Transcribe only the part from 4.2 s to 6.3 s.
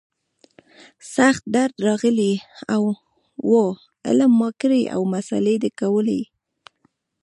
ما کړى او مسالې ده کولې.